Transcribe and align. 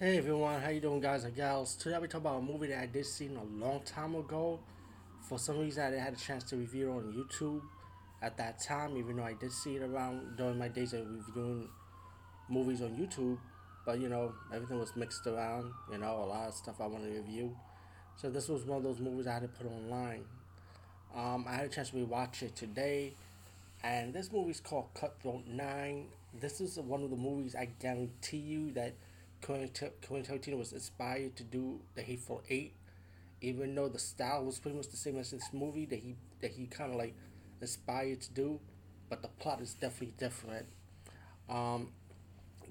Hey 0.00 0.18
everyone, 0.18 0.60
how 0.60 0.70
you 0.70 0.80
doing 0.80 0.98
guys 0.98 1.22
and 1.22 1.36
gals? 1.36 1.76
Today 1.76 1.94
I'll 1.94 2.00
be 2.00 2.08
talking 2.08 2.26
about 2.26 2.38
a 2.38 2.42
movie 2.42 2.66
that 2.66 2.80
I 2.80 2.86
did 2.86 3.06
see 3.06 3.28
a 3.28 3.64
long 3.64 3.80
time 3.86 4.16
ago. 4.16 4.58
For 5.20 5.38
some 5.38 5.60
reason 5.60 5.84
I 5.84 5.90
didn't 5.90 6.02
have 6.02 6.14
a 6.14 6.16
chance 6.16 6.42
to 6.50 6.56
review 6.56 6.90
it 6.90 6.96
on 6.96 7.12
YouTube 7.12 7.62
at 8.20 8.36
that 8.38 8.60
time, 8.60 8.96
even 8.96 9.16
though 9.16 9.22
I 9.22 9.34
did 9.34 9.52
see 9.52 9.76
it 9.76 9.82
around 9.82 10.36
during 10.36 10.58
my 10.58 10.66
days 10.66 10.94
of 10.94 11.06
reviewing 11.08 11.68
movies 12.48 12.82
on 12.82 12.96
YouTube. 12.96 13.38
But 13.86 14.00
you 14.00 14.08
know, 14.08 14.32
everything 14.52 14.80
was 14.80 14.96
mixed 14.96 15.28
around, 15.28 15.70
you 15.92 15.98
know, 15.98 16.24
a 16.24 16.26
lot 16.26 16.48
of 16.48 16.54
stuff 16.54 16.80
I 16.80 16.88
wanted 16.88 17.12
to 17.12 17.20
review. 17.20 17.56
So 18.16 18.30
this 18.30 18.48
was 18.48 18.64
one 18.64 18.78
of 18.78 18.82
those 18.82 18.98
movies 18.98 19.28
I 19.28 19.34
had 19.34 19.42
to 19.42 19.48
put 19.48 19.68
online. 19.68 20.24
Um, 21.14 21.44
I 21.48 21.54
had 21.54 21.66
a 21.66 21.68
chance 21.68 21.90
to 21.90 21.98
rewatch 21.98 22.42
it 22.42 22.56
today, 22.56 23.14
and 23.84 24.12
this 24.12 24.32
movie's 24.32 24.58
called 24.58 24.88
Cutthroat 24.94 25.46
Nine. 25.46 26.06
This 26.40 26.60
is 26.60 26.80
one 26.80 27.04
of 27.04 27.10
the 27.10 27.16
movies 27.16 27.54
I 27.54 27.68
guarantee 27.78 28.38
you 28.38 28.72
that 28.72 28.94
Quentin 29.44 29.68
Tarantino 30.00 30.56
was 30.56 30.72
inspired 30.72 31.36
to 31.36 31.42
do 31.42 31.78
The 31.94 32.00
Hateful 32.00 32.42
Eight, 32.48 32.72
even 33.42 33.74
though 33.74 33.90
the 33.90 33.98
style 33.98 34.42
was 34.42 34.58
pretty 34.58 34.74
much 34.74 34.88
the 34.88 34.96
same 34.96 35.18
as 35.18 35.32
this 35.32 35.50
movie 35.52 35.84
that 35.84 35.98
he 35.98 36.16
that 36.40 36.52
he 36.52 36.66
kind 36.66 36.90
of 36.90 36.96
like 36.96 37.14
inspired 37.60 38.22
to 38.22 38.32
do, 38.32 38.58
but 39.10 39.20
the 39.20 39.28
plot 39.28 39.60
is 39.60 39.74
definitely 39.74 40.14
different. 40.16 40.64
Um, 41.50 41.90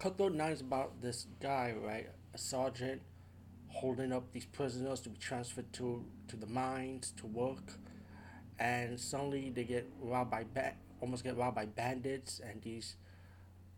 Cutthroat 0.00 0.34
Nine 0.34 0.52
is 0.52 0.60
about 0.60 1.00
this 1.00 1.28
guy, 1.40 1.72
right, 1.80 2.08
a 2.34 2.38
sergeant, 2.38 3.00
holding 3.68 4.12
up 4.12 4.32
these 4.32 4.46
prisoners 4.46 5.00
to 5.02 5.08
be 5.08 5.18
transferred 5.18 5.72
to 5.74 6.04
to 6.26 6.36
the 6.36 6.46
mines 6.46 7.12
to 7.18 7.26
work, 7.26 7.74
and 8.58 8.98
suddenly 8.98 9.50
they 9.50 9.62
get 9.62 9.88
robbed 10.00 10.32
by 10.32 10.44
ba- 10.52 10.74
almost 11.00 11.22
get 11.22 11.36
robbed 11.36 11.54
by 11.54 11.66
bandits, 11.66 12.40
and 12.40 12.60
these 12.62 12.96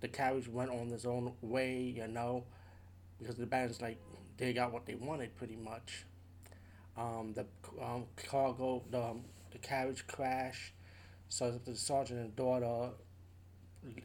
the 0.00 0.08
carriage 0.08 0.48
went 0.48 0.72
on 0.72 0.90
its 0.90 1.04
own 1.04 1.32
way, 1.42 1.80
you 1.80 2.08
know, 2.08 2.42
because 3.22 3.36
the 3.36 3.46
band's 3.46 3.80
like 3.80 3.98
they 4.36 4.52
got 4.52 4.72
what 4.72 4.86
they 4.86 4.94
wanted 4.94 5.36
pretty 5.36 5.56
much. 5.56 6.04
Um, 6.96 7.32
the 7.34 7.46
um, 7.82 8.04
cargo, 8.16 8.82
the, 8.90 9.00
um, 9.00 9.22
the 9.50 9.58
carriage 9.58 10.06
crashed, 10.06 10.72
so 11.28 11.58
the 11.64 11.74
sergeant 11.74 12.20
and 12.20 12.36
daughter 12.36 12.90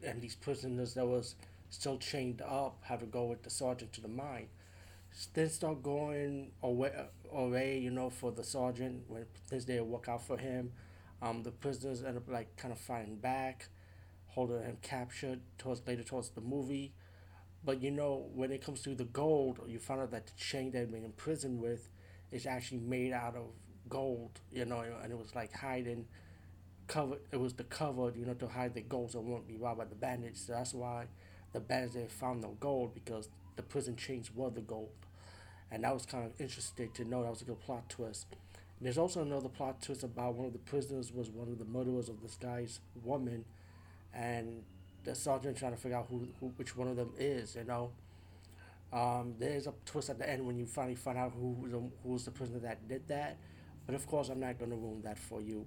and 0.06 0.22
these 0.22 0.36
prisoners 0.36 0.94
that 0.94 1.06
was 1.06 1.36
still 1.70 1.98
chained 1.98 2.42
up 2.42 2.80
have 2.84 3.00
to 3.00 3.06
go 3.06 3.26
with 3.26 3.44
the 3.44 3.50
sergeant 3.50 3.94
to 3.94 4.02
the 4.02 4.08
mine. 4.08 4.48
Then 5.34 5.50
start 5.50 5.82
going 5.82 6.52
away, 6.62 6.92
away, 7.32 7.80
you 7.80 7.90
know, 7.90 8.10
for 8.10 8.32
the 8.32 8.44
sergeant 8.44 9.04
when 9.08 9.26
things 9.48 9.66
didn't 9.66 9.90
work 9.90 10.08
out 10.08 10.26
for 10.26 10.38
him. 10.38 10.72
Um, 11.22 11.44
the 11.44 11.52
prisoners 11.52 12.04
end 12.04 12.18
up 12.18 12.30
like 12.30 12.56
kind 12.58 12.72
of 12.72 12.80
fighting 12.80 13.16
back, 13.16 13.70
holding 14.28 14.62
him 14.62 14.78
captured 14.82 15.40
towards 15.58 15.82
later 15.88 16.04
towards 16.04 16.30
the 16.30 16.42
movie. 16.42 16.94
But 17.68 17.84
you 17.84 17.92
know, 17.92 18.30
when 18.34 18.54
it 18.54 18.64
comes 18.64 18.82
to 18.84 18.96
the 18.96 19.04
gold, 19.04 19.60
you 19.68 19.78
find 19.78 20.00
out 20.00 20.12
that 20.12 20.28
the 20.28 20.32
chain 20.38 20.72
they've 20.72 20.90
been 20.90 21.04
imprisoned 21.04 21.60
with 21.60 21.90
is 22.32 22.46
actually 22.46 22.80
made 22.80 23.12
out 23.12 23.36
of 23.36 23.48
gold, 23.90 24.40
you 24.54 24.64
know, 24.64 24.86
and 25.04 25.12
it 25.12 25.18
was 25.18 25.36
like 25.36 25.54
hiding, 25.54 26.06
covered. 26.88 27.20
It 27.34 27.42
was 27.42 27.56
the 27.56 27.66
cover, 27.66 28.14
you 28.16 28.26
know, 28.26 28.36
to 28.36 28.48
hide 28.48 28.74
the 28.74 28.80
gold 28.80 29.12
so 29.12 29.20
it 29.20 29.26
won't 29.26 29.50
be 29.50 29.58
robbed 29.58 29.80
by 29.80 29.84
the 29.84 29.96
bandits. 29.96 30.48
So 30.48 30.54
that's 30.54 30.74
why 30.74 31.08
the 31.52 31.60
bandits 31.60 31.96
didn't 31.96 32.14
found 32.14 32.40
no 32.40 32.56
gold 32.62 32.94
because 32.94 33.28
the 33.58 33.64
prison 33.64 33.98
chains 33.98 34.34
were 34.34 34.50
the 34.50 34.62
gold, 34.62 34.96
and 35.70 35.84
that 35.84 35.94
was 35.94 36.06
kind 36.06 36.26
of 36.26 36.40
interesting 36.40 36.92
to 36.94 37.04
know. 37.04 37.24
That 37.24 37.32
was 37.32 37.42
a 37.42 37.46
good 37.46 37.60
plot 37.60 37.90
twist. 37.90 38.28
And 38.32 38.86
there's 38.86 38.98
also 38.98 39.22
another 39.24 39.50
plot 39.50 39.82
twist 39.82 40.04
about 40.04 40.36
one 40.36 40.48
of 40.48 40.54
the 40.54 40.60
prisoners 40.60 41.12
was 41.12 41.30
one 41.30 41.50
of 41.50 41.60
the 41.60 41.66
murderers 41.66 42.08
of 42.08 42.22
this 42.22 42.36
guy's 42.36 42.80
woman, 43.04 43.44
and 44.14 44.64
the 45.04 45.16
sergeant 45.16 45.58
trying 45.58 45.74
to 45.74 45.78
figure 45.78 45.98
out 45.98 46.08
who, 46.10 46.28
who 46.40 46.48
which 46.58 46.76
one 46.76 46.88
of 46.88 46.96
them 46.96 47.12
is. 47.18 47.56
You 47.56 47.64
know, 47.64 47.92
um, 48.94 49.36
there's 49.40 49.68
a 49.68 49.74
twist 49.86 50.10
at 50.10 50.18
the 50.20 50.30
end 50.30 50.46
when 50.46 50.58
you 50.58 50.66
finally 50.66 50.96
find 50.96 51.18
out 51.18 51.34
who 51.34 51.92
the, 52.04 52.24
the 52.26 52.32
prisoner 52.32 52.60
that 52.60 52.88
did 52.88 53.08
that. 53.08 53.38
But 53.86 53.96
of 53.96 54.06
course, 54.08 54.30
I'm 54.30 54.40
not 54.40 54.60
going 54.60 54.72
to 54.72 54.78
ruin 54.78 55.02
that 55.04 55.18
for 55.18 55.42
you. 55.42 55.66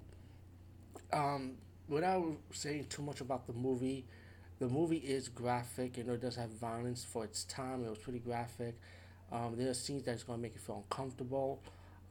Um, 1.13 1.53
without 1.89 2.37
saying 2.53 2.87
too 2.89 3.03
much 3.03 3.21
about 3.21 3.47
the 3.47 3.53
movie, 3.53 4.05
the 4.59 4.69
movie 4.69 4.99
is 4.99 5.29
graphic. 5.29 5.97
You 5.97 6.05
know, 6.05 6.15
it 6.15 6.21
does 6.21 6.37
have 6.37 6.51
violence 6.51 7.05
for 7.05 7.25
its 7.25 7.45
time. 7.45 7.85
It 7.85 7.89
was 7.89 7.99
pretty 7.99 8.19
graphic. 8.19 8.79
Um, 9.33 9.55
there 9.57 9.71
are 9.71 9.75
scenes 9.75 10.05
that's 10.05 10.23
going 10.23 10.39
to 10.39 10.43
make 10.43 10.55
you 10.55 10.61
feel 10.61 10.85
uncomfortable. 10.89 11.63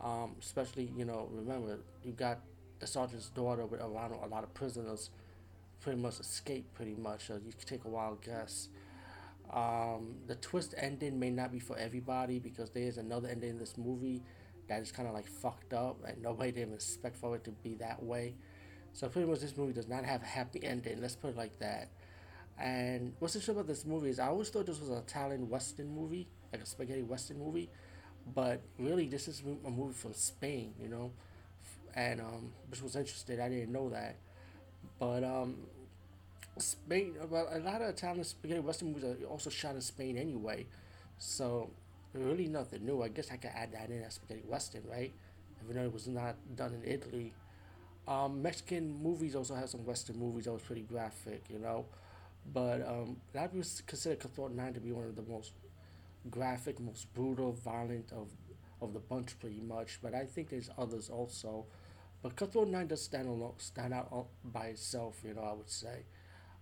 Um, 0.02 0.36
especially, 0.40 0.92
you 0.98 1.06
know, 1.06 1.30
remember, 1.32 1.80
you 2.04 2.14
got 2.14 2.40
the 2.80 2.88
sergeant's 2.88 3.30
daughter 3.30 3.66
with 3.66 3.82
around 3.82 4.14
a 4.14 4.28
lot 4.28 4.44
of 4.44 4.54
prisoners 4.54 5.10
pretty 5.82 6.00
much 6.00 6.20
escape 6.20 6.74
pretty 6.74 6.96
much. 6.96 7.28
So 7.28 7.36
you 7.36 7.52
can 7.52 7.68
take 7.68 7.86
a 7.86 7.90
wild 7.90 8.22
guess. 8.24 8.70
Um, 9.52 10.16
the 10.28 10.36
twist 10.36 10.76
ending 10.78 11.20
may 11.20 11.32
not 11.32 11.52
be 11.52 11.60
for 11.60 11.78
everybody 11.78 12.40
because 12.40 12.70
there 12.70 12.84
is 12.84 12.98
another 12.98 13.30
ending 13.30 13.52
in 13.52 13.58
this 13.58 13.78
movie 13.78 14.22
that 14.68 14.82
is 14.82 14.92
kind 14.92 15.08
of 15.08 15.14
like 15.14 15.28
fucked 15.28 15.74
up 15.74 15.98
and 16.08 16.22
nobody 16.22 16.52
didn't 16.52 16.76
expect 16.76 17.18
for 17.18 17.36
it 17.36 17.44
to 17.46 17.52
be 17.52 17.76
that 17.76 18.02
way. 18.04 18.36
So 18.94 19.10
pretty 19.10 19.30
much 19.30 19.40
this 19.40 19.58
movie 19.58 19.74
does 19.74 19.88
not 19.88 20.06
have 20.06 20.22
a 20.22 20.26
happy 20.26 20.64
ending. 20.64 21.02
Let's 21.02 21.16
put 21.16 21.32
it 21.32 21.38
like 21.38 21.58
that. 21.60 21.90
And 22.60 23.14
what's 23.20 23.36
interesting 23.36 23.56
about 23.56 23.68
this 23.68 23.86
movie 23.86 24.10
is 24.10 24.20
I 24.20 24.28
always 24.28 24.50
thought 24.50 24.66
this 24.66 24.80
was 24.80 24.90
an 24.90 24.98
Italian 24.98 25.50
Western 25.50 25.88
movie, 25.96 26.28
like 26.52 26.62
a 26.62 26.66
spaghetti 26.66 27.04
Western 27.04 27.40
movie, 27.40 27.70
but 28.36 28.62
really 28.78 29.08
this 29.08 29.28
is 29.28 29.42
a 29.66 29.70
movie 29.70 29.94
from 29.94 30.14
Spain, 30.14 30.74
you 30.80 30.90
know, 30.90 31.12
and 31.96 32.20
um, 32.20 32.52
which 32.70 32.82
was 32.82 32.96
interesting. 32.96 33.40
I 33.40 33.50
didn't 33.50 33.72
know 33.72 33.90
that, 33.90 34.18
but 35.00 35.24
um, 35.24 35.58
Spain, 36.58 37.16
well, 37.30 37.48
a 37.52 37.60
lot 37.60 37.82
of 37.82 37.90
Italian 37.90 38.24
spaghetti 38.24 38.60
Western 38.60 38.90
movies 38.90 39.04
are 39.04 39.26
also 39.26 39.50
shot 39.50 39.76
in 39.76 39.82
Spain 39.82 40.18
anyway, 40.18 40.66
so 41.18 41.70
really 42.14 42.48
nothing 42.48 42.86
new. 42.86 43.02
I 43.02 43.10
guess 43.10 43.32
I 43.32 43.38
could 43.38 43.52
add 43.54 43.74
that 43.74 43.90
in 43.90 44.04
as 44.04 44.16
spaghetti 44.16 44.44
Western, 44.48 44.84
right? 44.90 45.14
Even 45.64 45.76
though 45.76 45.88
it 45.88 45.94
was 45.94 46.08
not 46.08 46.36
done 46.56 46.74
in 46.74 46.90
Italy. 46.90 47.34
Um, 48.08 48.42
Mexican 48.42 49.02
movies 49.04 49.36
also 49.36 49.54
have 49.56 49.70
some 49.70 49.86
Western 49.86 50.18
movies 50.18 50.46
that 50.46 50.54
was 50.54 50.64
pretty 50.64 50.82
graphic, 50.82 51.44
you 51.50 51.60
know. 51.60 51.86
But 52.54 52.86
um, 52.88 53.18
I 53.38 53.48
would 53.54 53.68
consider 53.86 54.16
Cutthroat 54.16 54.52
9 54.52 54.74
to 54.74 54.80
be 54.80 54.92
one 54.92 55.06
of 55.06 55.16
the 55.16 55.22
most 55.22 55.52
graphic, 56.30 56.80
most 56.80 57.14
brutal, 57.14 57.54
violent 57.54 58.12
of 58.12 58.30
of 58.82 58.94
the 58.94 59.00
bunch, 59.00 59.38
pretty 59.40 59.62
much. 59.62 60.00
But 60.02 60.16
I 60.16 60.26
think 60.26 60.50
there's 60.50 60.70
others 60.78 61.10
also. 61.10 61.66
But 62.22 62.36
Cutthroat 62.36 62.68
9 62.68 62.88
does 62.88 63.02
stand 63.04 63.28
alone, 63.28 63.54
stand 63.58 63.94
out 63.94 64.28
by 64.44 64.68
itself, 64.68 65.22
you 65.26 65.34
know, 65.34 65.42
I 65.44 65.54
would 65.54 65.70
say. 65.70 66.04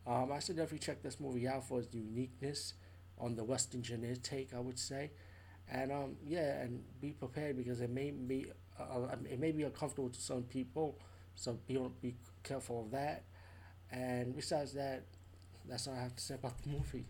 Um, 0.05 0.31
I 0.31 0.39
should 0.39 0.55
definitely 0.55 0.79
check 0.79 1.01
this 1.01 1.19
movie 1.19 1.47
out 1.47 1.67
for 1.67 1.79
its 1.79 1.93
uniqueness 1.93 2.73
on 3.19 3.35
the 3.35 3.43
Western 3.43 3.83
genre 3.83 4.15
take, 4.15 4.53
I 4.53 4.59
would 4.59 4.79
say. 4.79 5.11
And 5.69 5.91
um, 5.91 6.15
yeah, 6.25 6.61
and 6.61 6.83
be 7.01 7.11
prepared 7.11 7.57
because 7.57 7.81
it 7.81 7.89
may 7.89 8.11
be 8.11 8.47
uh, 8.79 9.07
it 9.29 9.39
may 9.39 9.51
be 9.51 9.63
uncomfortable 9.63 10.09
to 10.09 10.21
some 10.21 10.43
people, 10.43 10.97
so 11.35 11.59
be 11.67 11.77
be 12.01 12.15
careful 12.43 12.83
of 12.85 12.91
that. 12.91 13.23
And 13.91 14.35
besides 14.35 14.73
that, 14.73 15.03
that's 15.67 15.87
all 15.87 15.95
I 15.95 16.03
have 16.03 16.15
to 16.15 16.23
say 16.23 16.35
about 16.35 16.61
the 16.63 16.69
movie. 16.69 17.05